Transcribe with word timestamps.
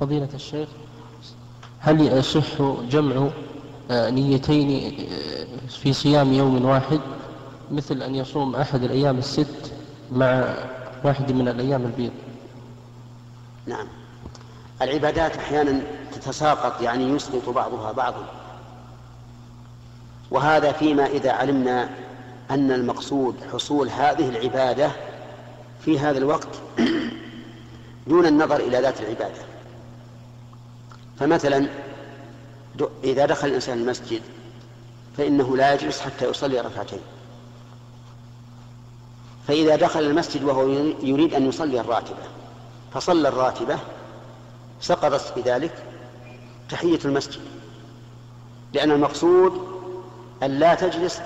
فضيلة 0.00 0.28
الشيخ 0.34 0.68
هل 1.78 2.00
يصح 2.00 2.62
جمع 2.90 3.28
آه، 3.90 4.10
نيتين 4.10 4.98
آه، 5.12 5.46
في 5.68 5.92
صيام 5.92 6.32
يوم 6.32 6.64
واحد؟ 6.64 7.00
مثل 7.70 8.02
أن 8.02 8.14
يصوم 8.14 8.56
أحد 8.56 8.82
الأيام 8.82 9.18
الست 9.18 9.72
مع 10.12 10.54
واحد 11.04 11.32
من 11.32 11.48
الأيام 11.48 11.82
البيض. 11.82 12.12
نعم. 13.66 13.86
العبادات 14.82 15.36
أحيانا 15.36 15.80
تتساقط 16.12 16.82
يعني 16.82 17.04
يسقط 17.04 17.48
بعضها 17.48 17.92
بعضا. 17.92 18.24
وهذا 20.30 20.72
فيما 20.72 21.06
إذا 21.06 21.32
علمنا 21.32 21.90
أن 22.50 22.72
المقصود 22.72 23.34
حصول 23.52 23.88
هذه 23.88 24.28
العبادة 24.28 24.90
في 25.84 25.98
هذا 25.98 26.18
الوقت 26.18 26.48
دون 28.06 28.26
النظر 28.26 28.56
إلى 28.56 28.80
ذات 28.80 29.00
العبادة. 29.00 29.42
فمثلا 31.18 31.68
إذا 33.04 33.26
دخل 33.26 33.48
الإنسان 33.48 33.78
المسجد 33.78 34.22
فإنه 35.16 35.56
لا 35.56 35.74
يجلس 35.74 36.00
حتى 36.00 36.30
يصلي 36.30 36.60
ركعتين. 36.60 37.00
فإذا 39.48 39.76
دخل 39.76 40.00
المسجد 40.00 40.44
وهو 40.44 40.68
يريد 41.02 41.34
أن 41.34 41.48
يصلي 41.48 41.80
الراتبة 41.80 42.22
فصلى 42.94 43.28
الراتبة 43.28 43.78
سقطت 44.80 45.38
بذلك 45.38 45.72
تحية 46.70 46.98
المسجد 47.04 47.40
لأن 48.72 48.90
المقصود 48.90 49.52
أن 50.42 50.50
لا 50.50 50.74
تجلس 50.74 51.20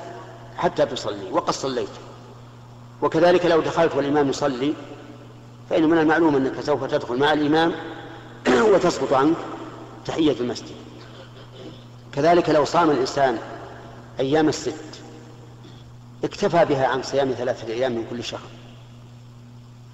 حتى 0.56 0.87
تصلي 0.87 1.33
وقد 1.33 1.50
صليت. 1.50 1.89
وكذلك 3.03 3.47
لو 3.47 3.61
دخلت 3.61 3.95
والإمام 3.95 4.28
يصلي 4.28 4.75
فإن 5.70 5.84
من 5.84 5.98
المعلوم 5.98 6.37
أنك 6.37 6.61
سوف 6.61 6.84
تدخل 6.84 7.16
مع 7.19 7.33
الإمام 7.33 7.73
وتسقط 8.73 9.12
عنك. 9.12 9.37
تحية 10.06 10.37
المسجد. 10.41 10.77
كذلك 12.12 12.50
لو 12.50 12.64
صام 12.64 12.91
الإنسان 12.91 13.39
أيام 14.20 14.48
الست 14.48 15.00
اكتفى 16.25 16.64
بها 16.64 16.86
عن 16.86 17.03
صيام 17.03 17.33
ثلاثة 17.33 17.72
أيام 17.72 17.92
من 17.92 18.06
كل 18.11 18.25
شهر. 18.25 18.41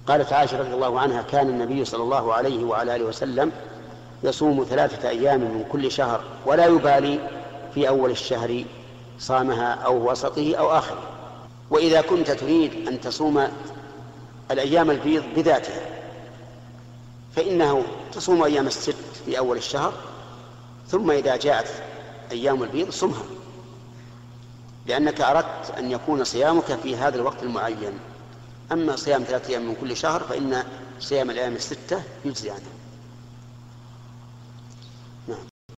قالت 0.07 0.33
عائشة 0.33 0.59
رضي 0.59 0.73
الله 0.73 0.99
عنها 0.99 1.21
كان 1.21 1.49
النبي 1.49 1.85
صلى 1.85 2.03
الله 2.03 2.33
عليه 2.33 2.63
وعلى 2.63 2.95
آله 2.95 3.05
وسلم 3.05 3.51
يصوم 4.23 4.65
ثلاثة 4.69 5.09
أيام 5.09 5.39
من 5.39 5.65
كل 5.71 5.91
شهر 5.91 6.23
ولا 6.45 6.65
يبالي 6.65 7.19
في 7.73 7.87
أول 7.87 8.11
الشهر 8.11 8.63
صامها 9.19 9.73
أو 9.73 10.11
وسطه 10.11 10.55
أو 10.55 10.71
آخره. 10.71 11.01
وإذا 11.69 12.01
كنت 12.01 12.31
تريد 12.31 12.87
أن 12.87 13.01
تصوم 13.01 13.47
الأيام 14.51 14.91
البيض 14.91 15.23
بذاتها 15.35 15.81
فإنه 17.35 17.83
تصوم 18.13 18.43
أيام 18.43 18.67
الست 18.67 18.95
في 19.25 19.37
أول 19.37 19.57
الشهر 19.57 19.93
ثم 20.87 21.11
إذا 21.11 21.35
جاءت 21.35 21.67
أيام 22.31 22.63
البيض 22.63 22.89
صمها. 22.89 23.23
لأنك 24.85 25.21
أردت 25.21 25.71
أن 25.77 25.91
يكون 25.91 26.23
صيامك 26.23 26.79
في 26.83 26.95
هذا 26.95 27.15
الوقت 27.15 27.43
المعين. 27.43 27.99
أما 28.71 28.95
صيام 28.95 29.23
ثلاثة 29.23 29.49
أيام 29.49 29.67
من 29.67 29.75
كل 29.81 29.97
شهر 29.97 30.19
فإن 30.19 30.63
صيام 30.99 31.29
الأيام 31.29 31.53
الستة 31.55 32.03
يجزي 32.25 32.49
عنه. 32.49 32.69
نعم. 35.27 35.52